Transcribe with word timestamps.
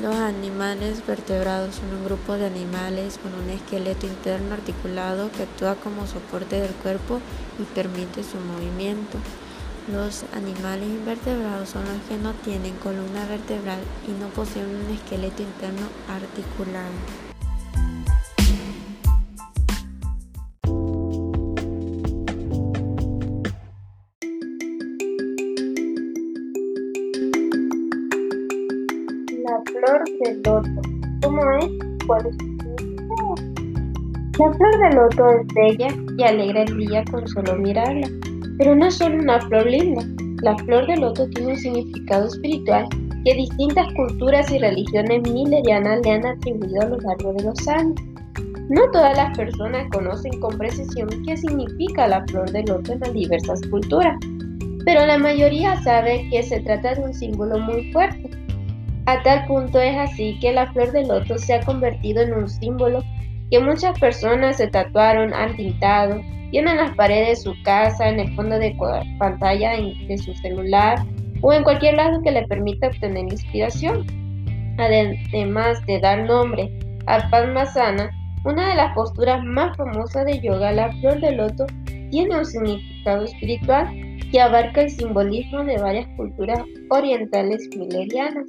Los 0.00 0.14
animales 0.14 1.06
vertebrados 1.06 1.74
son 1.74 1.92
un 1.92 2.06
grupo 2.06 2.32
de 2.32 2.46
animales 2.46 3.18
con 3.18 3.34
un 3.34 3.50
esqueleto 3.50 4.06
interno 4.06 4.54
articulado 4.54 5.30
que 5.30 5.42
actúa 5.42 5.74
como 5.74 6.06
soporte 6.06 6.58
del 6.58 6.72
cuerpo 6.72 7.20
y 7.58 7.64
permite 7.74 8.22
su 8.22 8.38
movimiento. 8.38 9.18
Los 9.92 10.24
animales 10.32 10.88
invertebrados 10.88 11.68
son 11.68 11.84
los 11.84 12.00
que 12.08 12.16
no 12.16 12.32
tienen 12.32 12.76
columna 12.76 13.26
vertebral 13.26 13.80
y 14.08 14.12
no 14.12 14.28
poseen 14.28 14.74
un 14.74 14.94
esqueleto 14.94 15.42
interno 15.42 15.86
articulado. 16.08 17.29
Flor 29.80 30.04
del 30.24 30.42
loto. 30.42 30.80
¿Cómo 31.22 31.40
es? 31.58 31.66
¿Cuál 32.06 32.26
es? 32.26 32.36
La 34.38 34.52
flor 34.52 34.78
del 34.78 34.94
loto 34.94 35.30
es 35.30 35.46
bella 35.54 35.88
y 36.18 36.22
alegra 36.22 36.62
el 36.62 36.78
día 36.78 37.04
con 37.10 37.26
solo 37.28 37.56
mirarla. 37.56 38.08
Pero 38.58 38.74
no 38.74 38.86
es 38.86 38.94
solo 38.94 39.16
una 39.16 39.40
flor 39.40 39.66
linda. 39.66 40.02
La 40.42 40.56
flor 40.58 40.86
del 40.86 41.00
loto 41.00 41.28
tiene 41.30 41.52
un 41.52 41.56
significado 41.56 42.26
espiritual 42.26 42.88
que 43.24 43.34
distintas 43.34 43.92
culturas 43.94 44.50
y 44.50 44.58
religiones 44.58 45.22
milenianas 45.30 46.00
le 46.04 46.10
han 46.10 46.26
atribuido 46.26 46.80
a 46.80 46.86
lo 46.86 46.98
largo 46.98 47.32
de 47.34 47.44
los 47.44 47.68
años. 47.68 48.00
No 48.70 48.90
todas 48.92 49.16
las 49.16 49.36
personas 49.36 49.88
conocen 49.92 50.38
con 50.40 50.56
precisión 50.56 51.08
qué 51.26 51.36
significa 51.36 52.06
la 52.06 52.24
flor 52.26 52.50
del 52.50 52.64
loto 52.66 52.92
en 52.92 53.00
las 53.00 53.12
diversas 53.12 53.60
culturas, 53.68 54.16
pero 54.84 55.04
la 55.04 55.18
mayoría 55.18 55.80
sabe 55.82 56.26
que 56.30 56.42
se 56.42 56.60
trata 56.60 56.94
de 56.94 57.02
un 57.02 57.12
símbolo 57.12 57.58
muy 57.58 57.92
fuerte 57.92 58.30
a 59.06 59.22
tal 59.22 59.46
punto 59.46 59.80
es 59.80 59.96
así 59.96 60.38
que 60.40 60.52
la 60.52 60.70
flor 60.72 60.92
de 60.92 61.06
loto 61.06 61.38
se 61.38 61.54
ha 61.54 61.60
convertido 61.60 62.22
en 62.22 62.34
un 62.34 62.48
símbolo 62.48 63.02
que 63.50 63.58
muchas 63.58 63.98
personas 63.98 64.58
se 64.58 64.68
tatuaron, 64.68 65.34
han 65.34 65.56
pintado, 65.56 66.20
tienen 66.50 66.78
en 66.78 66.84
las 66.84 66.96
paredes 66.96 67.28
de 67.28 67.50
su 67.50 67.62
casa, 67.62 68.08
en 68.08 68.20
el 68.20 68.34
fondo 68.34 68.58
de 68.58 68.76
pantalla 69.18 69.72
de 69.72 70.18
su 70.18 70.32
celular 70.34 71.04
o 71.42 71.52
en 71.52 71.64
cualquier 71.64 71.94
lado 71.94 72.20
que 72.22 72.30
le 72.30 72.46
permita 72.46 72.88
obtener 72.88 73.24
inspiración. 73.24 74.06
Además 74.78 75.84
de 75.86 75.98
dar 76.00 76.24
nombre 76.26 76.70
a 77.06 77.28
Padmasana, 77.30 78.10
una 78.44 78.70
de 78.70 78.74
las 78.76 78.94
posturas 78.94 79.42
más 79.44 79.76
famosas 79.76 80.24
de 80.24 80.40
yoga, 80.40 80.72
la 80.72 80.92
flor 81.00 81.20
de 81.20 81.32
loto, 81.32 81.66
tiene 82.10 82.38
un 82.38 82.44
significado 82.44 83.24
espiritual 83.24 83.88
que 84.30 84.40
abarca 84.40 84.82
el 84.82 84.90
simbolismo 84.90 85.64
de 85.64 85.76
varias 85.78 86.06
culturas 86.16 86.60
orientales 86.90 87.68
milenianas. 87.76 88.46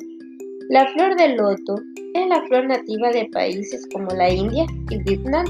La 0.72 0.88
flor 0.94 1.18
de 1.18 1.36
loto 1.36 1.76
es 2.14 2.28
la 2.30 2.42
flor 2.44 2.66
nativa 2.66 3.10
de 3.10 3.28
países 3.34 3.86
como 3.94 4.10
la 4.12 4.30
India 4.30 4.66
y 4.90 5.04
Vietnam. 5.04 5.46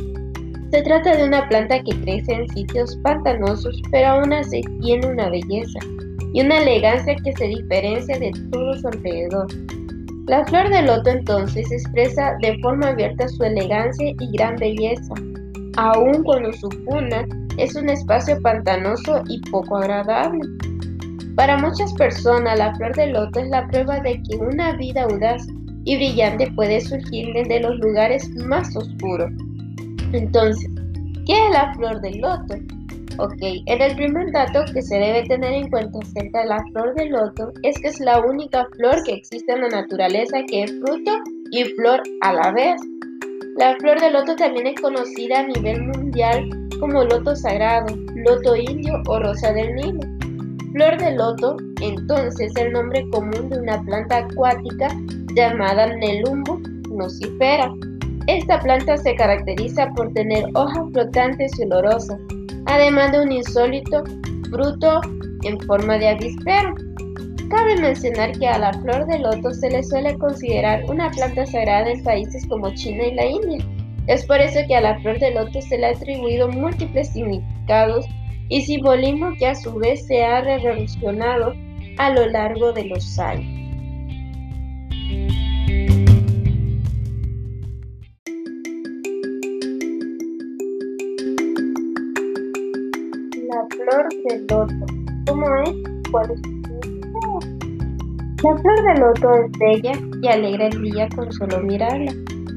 Se 0.71 0.81
trata 0.81 1.15
de 1.15 1.25
una 1.25 1.47
planta 1.47 1.79
que 1.83 1.95
crece 2.01 2.33
en 2.33 2.49
sitios 2.49 2.95
pantanosos, 3.03 3.79
pero 3.91 4.07
aún 4.07 4.33
así 4.33 4.61
tiene 4.81 5.05
una 5.05 5.29
belleza 5.29 5.77
y 6.33 6.41
una 6.41 6.57
elegancia 6.63 7.15
que 7.23 7.33
se 7.33 7.49
diferencia 7.49 8.17
de 8.17 8.31
todo 8.51 8.73
su 8.79 8.87
alrededor. 8.87 9.45
La 10.25 10.43
flor 10.47 10.67
de 10.71 10.81
loto 10.81 11.11
entonces 11.11 11.71
expresa 11.71 12.35
de 12.41 12.57
forma 12.57 12.87
abierta 12.87 13.27
su 13.27 13.43
elegancia 13.43 14.15
y 14.19 14.31
gran 14.31 14.55
belleza, 14.55 15.13
aun 15.77 16.23
cuando 16.23 16.51
su 16.51 16.67
cuna 16.87 17.27
es 17.59 17.75
un 17.75 17.89
espacio 17.89 18.41
pantanoso 18.41 19.21
y 19.27 19.39
poco 19.51 19.77
agradable. 19.77 20.41
Para 21.35 21.57
muchas 21.57 21.93
personas, 21.93 22.57
la 22.57 22.75
flor 22.75 22.95
de 22.95 23.07
loto 23.07 23.39
es 23.39 23.49
la 23.49 23.67
prueba 23.67 23.99
de 24.01 24.21
que 24.23 24.35
una 24.37 24.73
vida 24.73 25.03
audaz 25.03 25.47
y 25.85 25.95
brillante 25.95 26.51
puede 26.55 26.81
surgir 26.81 27.33
desde 27.33 27.61
los 27.61 27.77
lugares 27.79 28.29
más 28.35 28.75
oscuros. 28.75 29.31
Entonces, 30.11 30.69
¿qué 31.25 31.33
es 31.33 31.51
la 31.53 31.73
flor 31.75 32.01
del 32.01 32.19
loto? 32.19 32.55
Ok, 33.17 33.41
en 33.41 33.81
el 33.81 33.95
primer 33.95 34.31
dato 34.31 34.63
que 34.73 34.81
se 34.81 34.95
debe 34.95 35.23
tener 35.27 35.53
en 35.53 35.69
cuenta 35.69 35.99
acerca 35.99 36.41
de 36.41 36.47
la 36.47 36.63
flor 36.71 36.95
del 36.95 37.09
loto 37.09 37.51
es 37.63 37.79
que 37.79 37.89
es 37.89 37.99
la 37.99 38.19
única 38.19 38.65
flor 38.75 39.03
que 39.03 39.13
existe 39.13 39.51
en 39.51 39.61
la 39.61 39.69
naturaleza 39.69 40.39
que 40.47 40.63
es 40.63 40.71
fruto 40.79 41.11
y 41.51 41.63
flor 41.63 42.01
a 42.21 42.33
la 42.33 42.51
vez. 42.51 42.81
La 43.57 43.75
flor 43.77 43.99
del 43.99 44.13
loto 44.13 44.35
también 44.35 44.67
es 44.67 44.81
conocida 44.81 45.39
a 45.39 45.47
nivel 45.47 45.83
mundial 45.83 46.49
como 46.79 47.03
loto 47.03 47.35
sagrado, 47.35 47.95
loto 48.15 48.55
indio 48.55 49.01
o 49.07 49.19
rosa 49.19 49.51
del 49.53 49.75
Nilo. 49.75 50.20
Flor 50.73 50.97
de 50.97 51.11
loto, 51.11 51.57
entonces, 51.81 52.53
el 52.55 52.71
nombre 52.71 53.05
común 53.09 53.49
de 53.49 53.59
una 53.59 53.81
planta 53.83 54.19
acuática 54.19 54.87
llamada 55.35 55.87
Nelumbo 55.97 56.59
nocifera. 56.89 57.73
Esta 58.27 58.57
planta 58.59 58.97
se 58.97 59.15
caracteriza 59.15 59.89
por 59.95 60.13
tener 60.13 60.45
hojas 60.53 60.83
flotantes 60.93 61.59
y 61.59 61.63
olorosas, 61.63 62.17
además 62.67 63.11
de 63.11 63.21
un 63.21 63.31
insólito 63.33 64.03
fruto 64.49 65.01
en 65.43 65.59
forma 65.61 65.97
de 65.97 66.09
avispero. 66.09 66.73
Cabe 67.49 67.81
mencionar 67.81 68.31
que 68.39 68.47
a 68.47 68.59
la 68.59 68.71
flor 68.71 69.05
de 69.07 69.19
loto 69.19 69.51
se 69.51 69.69
le 69.69 69.83
suele 69.83 70.17
considerar 70.17 70.85
una 70.85 71.11
planta 71.11 71.45
sagrada 71.45 71.91
en 71.91 72.01
países 72.01 72.47
como 72.47 72.73
China 72.75 73.07
y 73.07 73.15
la 73.15 73.25
India. 73.25 73.65
Es 74.07 74.25
por 74.25 74.39
eso 74.39 74.59
que 74.67 74.75
a 74.75 74.81
la 74.81 74.97
flor 75.01 75.19
de 75.19 75.31
loto 75.31 75.61
se 75.61 75.77
le 75.77 75.87
ha 75.87 75.91
atribuido 75.91 76.47
múltiples 76.47 77.09
significados 77.09 78.05
y 78.51 78.61
simbolismo 78.61 79.33
que 79.39 79.47
a 79.47 79.55
su 79.55 79.73
vez 79.75 80.05
se 80.05 80.25
ha 80.25 80.41
revolucionado 80.41 81.53
a 81.97 82.09
lo 82.13 82.27
largo 82.27 82.73
de 82.73 82.83
los 82.83 83.17
años. 83.17 83.47
La 93.47 93.67
flor 93.69 94.09
del 94.27 94.41
loto. 94.41 94.85
¿Cómo 95.27 95.45
es? 95.63 95.71
¿Cuál 96.11 96.31
es? 96.31 96.41
La 98.43 98.57
flor 98.57 98.83
del 98.83 98.99
loto 98.99 99.29
es 99.45 99.51
bella 99.59 99.91
y 100.21 100.27
alegra 100.27 100.67
el 100.67 100.81
día 100.81 101.07
con 101.15 101.31
solo 101.31 101.61
mirarla. 101.61 102.11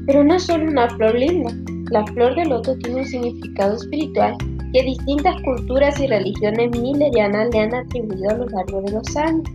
Pero 0.07 0.25
no 0.25 0.35
es 0.35 0.43
solo 0.43 0.69
una 0.69 0.89
flor 0.89 1.15
linda. 1.15 1.53
La 1.89 2.05
flor 2.07 2.35
del 2.35 2.49
loto 2.49 2.77
tiene 2.79 2.99
un 2.99 3.05
significado 3.05 3.75
espiritual 3.75 4.35
que 4.75 4.83
distintas 4.83 5.41
culturas 5.43 5.97
y 6.01 6.07
religiones 6.07 6.77
milenianas 6.77 7.47
le 7.53 7.61
han 7.61 7.73
atribuido 7.73 8.29
a 8.29 8.33
lo 8.33 8.45
largo 8.49 8.81
de 8.81 8.91
los 8.91 9.15
años. 9.15 9.49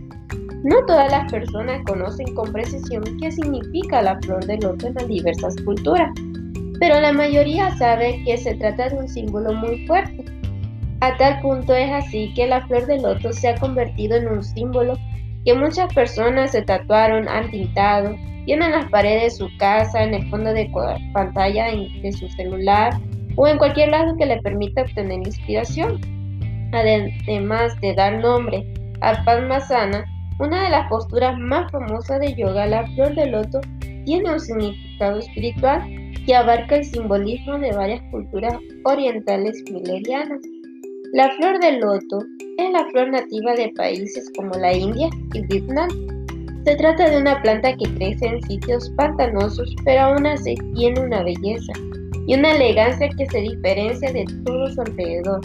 No 0.63 0.83
todas 0.87 1.11
las 1.11 1.31
personas 1.31 1.83
conocen 1.85 2.33
con 2.33 2.51
precisión 2.51 3.03
qué 3.19 3.31
significa 3.31 4.01
la 4.01 4.19
flor 4.21 4.43
de 4.47 4.57
loto 4.57 4.87
en 4.87 4.95
las 4.95 5.07
diversas 5.07 5.55
culturas, 5.63 6.09
pero 6.79 6.99
la 6.99 7.13
mayoría 7.13 7.69
sabe 7.77 8.19
que 8.25 8.35
se 8.35 8.55
trata 8.55 8.89
de 8.89 8.97
un 8.97 9.07
símbolo 9.07 9.53
muy 9.53 9.85
fuerte. 9.85 10.25
A 11.01 11.15
tal 11.17 11.39
punto 11.41 11.75
es 11.75 11.91
así 11.91 12.33
que 12.33 12.47
la 12.47 12.65
flor 12.65 12.87
de 12.87 12.99
loto 12.99 13.31
se 13.31 13.49
ha 13.49 13.59
convertido 13.59 14.17
en 14.17 14.27
un 14.27 14.43
símbolo 14.43 14.97
que 15.45 15.53
muchas 15.53 15.93
personas 15.93 16.49
se 16.49 16.63
tatuaron, 16.63 17.29
han 17.29 17.51
pintado, 17.51 18.15
tienen 18.45 18.73
en 18.73 18.79
las 18.79 18.89
paredes 18.89 19.37
de 19.37 19.45
su 19.45 19.57
casa, 19.59 20.03
en 20.03 20.15
el 20.15 20.27
fondo 20.31 20.51
de 20.51 20.67
pantalla 21.13 21.67
de 21.67 22.11
su 22.11 22.27
celular 22.29 22.99
o 23.35 23.47
en 23.47 23.57
cualquier 23.57 23.89
lado 23.89 24.15
que 24.17 24.25
le 24.25 24.41
permita 24.41 24.83
obtener 24.83 25.19
inspiración. 25.19 25.99
Además 26.73 27.79
de 27.81 27.93
dar 27.95 28.19
nombre 28.19 28.65
a 29.01 29.23
Padmasana, 29.23 30.05
una 30.39 30.63
de 30.63 30.69
las 30.69 30.87
posturas 30.89 31.37
más 31.37 31.71
famosas 31.71 32.19
de 32.19 32.33
yoga, 32.33 32.65
la 32.65 32.87
flor 32.87 33.13
de 33.15 33.27
loto, 33.27 33.61
tiene 34.05 34.31
un 34.31 34.39
significado 34.39 35.19
espiritual 35.19 35.83
que 36.25 36.35
abarca 36.35 36.77
el 36.77 36.85
simbolismo 36.85 37.57
de 37.59 37.71
varias 37.73 38.01
culturas 38.11 38.57
orientales 38.85 39.61
milenianas. 39.71 40.39
La 41.13 41.29
flor 41.31 41.59
del 41.59 41.79
loto 41.79 42.19
es 42.57 42.71
la 42.71 42.85
flor 42.91 43.09
nativa 43.09 43.53
de 43.53 43.69
países 43.75 44.31
como 44.35 44.51
la 44.55 44.73
India 44.73 45.09
y 45.33 45.45
Vietnam. 45.47 45.89
Se 46.63 46.75
trata 46.75 47.09
de 47.09 47.17
una 47.17 47.41
planta 47.41 47.75
que 47.75 47.93
crece 47.95 48.27
en 48.27 48.41
sitios 48.43 48.89
pantanosos, 48.97 49.75
pero 49.83 50.01
aún 50.01 50.25
así 50.25 50.55
tiene 50.75 51.01
una 51.01 51.23
belleza 51.23 51.73
y 52.27 52.35
una 52.35 52.51
elegancia 52.51 53.09
que 53.17 53.25
se 53.27 53.41
diferencia 53.41 54.11
de 54.11 54.25
todo 54.45 54.67
su 54.71 54.81
alrededor. 54.81 55.41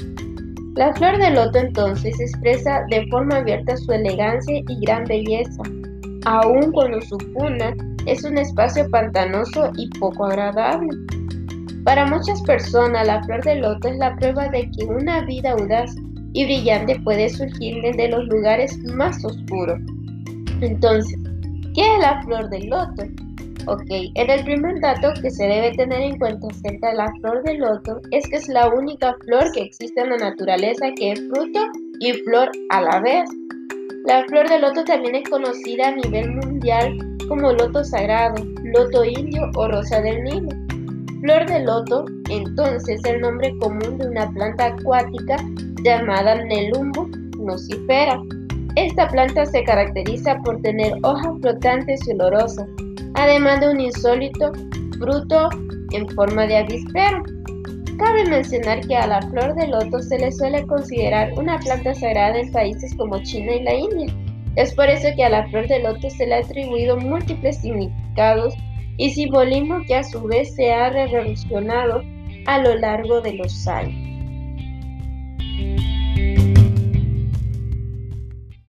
La 0.76 0.92
flor 0.94 1.16
de 1.18 1.30
loto 1.30 1.58
entonces 1.58 2.20
expresa 2.20 2.84
de 2.90 3.06
forma 3.06 3.36
abierta 3.36 3.76
su 3.76 3.92
elegancia 3.92 4.62
y 4.68 4.80
gran 4.80 5.04
belleza, 5.04 5.62
aun 6.26 6.70
cuando 6.72 7.00
su 7.00 7.16
cuna 7.34 7.74
es 8.06 8.22
un 8.24 8.36
espacio 8.36 8.88
pantanoso 8.90 9.70
y 9.76 9.88
poco 9.98 10.26
agradable. 10.26 10.90
Para 11.84 12.04
muchas 12.06 12.42
personas, 12.42 13.06
la 13.06 13.22
flor 13.24 13.42
de 13.44 13.56
loto 13.56 13.88
es 13.88 13.96
la 13.96 14.14
prueba 14.16 14.48
de 14.48 14.70
que 14.70 14.84
una 14.84 15.24
vida 15.24 15.52
audaz 15.52 15.94
y 16.32 16.44
brillante 16.44 17.00
puede 17.04 17.30
surgir 17.30 17.80
desde 17.82 18.08
los 18.08 18.26
lugares 18.26 18.76
más 18.84 19.24
oscuros. 19.24 19.80
Entonces, 20.60 21.18
¿qué 21.74 21.82
es 21.94 22.00
la 22.00 22.20
flor 22.22 22.50
del 22.50 22.68
loto? 22.68 23.04
Ok, 23.68 23.86
en 23.90 24.30
el 24.30 24.44
primer 24.44 24.80
dato 24.80 25.12
que 25.20 25.28
se 25.28 25.44
debe 25.44 25.72
tener 25.72 26.00
en 26.00 26.18
cuenta 26.18 26.46
acerca 26.48 26.90
de 26.90 26.94
la 26.98 27.12
flor 27.20 27.42
de 27.42 27.54
loto 27.54 28.00
es 28.12 28.24
que 28.28 28.36
es 28.36 28.46
la 28.46 28.68
única 28.68 29.16
flor 29.24 29.50
que 29.52 29.62
existe 29.62 30.00
en 30.00 30.10
la 30.10 30.18
naturaleza 30.18 30.86
que 30.94 31.10
es 31.10 31.20
fruto 31.28 31.66
y 31.98 32.12
flor 32.12 32.48
a 32.70 32.82
la 32.82 33.00
vez. 33.00 33.28
La 34.04 34.24
flor 34.26 34.48
de 34.48 34.60
loto 34.60 34.84
también 34.84 35.16
es 35.16 35.28
conocida 35.28 35.88
a 35.88 35.96
nivel 35.96 36.30
mundial 36.36 36.96
como 37.28 37.52
loto 37.54 37.82
sagrado, 37.82 38.40
loto 38.62 39.04
indio 39.04 39.50
o 39.56 39.66
rosa 39.66 40.00
del 40.00 40.22
Nilo. 40.22 40.48
Flor 41.22 41.46
de 41.46 41.64
loto, 41.64 42.04
entonces, 42.30 43.04
el 43.04 43.20
nombre 43.20 43.52
común 43.58 43.98
de 43.98 44.06
una 44.06 44.30
planta 44.30 44.66
acuática 44.66 45.38
llamada 45.82 46.36
Nelumbo 46.44 47.08
nocifera. 47.40 48.22
Esta 48.76 49.08
planta 49.08 49.44
se 49.44 49.64
caracteriza 49.64 50.36
por 50.44 50.60
tener 50.62 50.92
hojas 51.02 51.32
flotantes 51.40 52.06
y 52.06 52.12
olorosas, 52.12 52.68
además 53.16 53.60
de 53.60 53.70
un 53.70 53.80
insólito 53.80 54.52
fruto 54.98 55.48
en 55.92 56.08
forma 56.10 56.46
de 56.46 56.58
avispero. 56.58 57.22
Cabe 57.98 58.28
mencionar 58.28 58.86
que 58.86 58.96
a 58.96 59.06
la 59.06 59.22
flor 59.22 59.54
de 59.54 59.68
loto 59.68 60.00
se 60.00 60.18
le 60.18 60.30
suele 60.30 60.66
considerar 60.66 61.32
una 61.32 61.58
planta 61.58 61.94
sagrada 61.94 62.38
en 62.38 62.52
países 62.52 62.94
como 62.96 63.22
China 63.22 63.54
y 63.54 63.62
la 63.62 63.74
India. 63.74 64.14
Es 64.56 64.74
por 64.74 64.88
eso 64.88 65.08
que 65.16 65.24
a 65.24 65.30
la 65.30 65.48
flor 65.48 65.66
de 65.66 65.80
loto 65.80 66.08
se 66.10 66.26
le 66.26 66.34
ha 66.34 66.38
atribuido 66.38 66.96
múltiples 66.96 67.58
significados 67.58 68.54
y 68.98 69.10
simbolismo 69.10 69.80
que 69.86 69.96
a 69.96 70.04
su 70.04 70.22
vez 70.22 70.54
se 70.54 70.72
ha 70.72 70.90
revolucionado 70.90 72.02
a 72.46 72.58
lo 72.58 72.76
largo 72.76 73.20
de 73.20 73.34
los 73.34 73.66
años. 73.66 74.15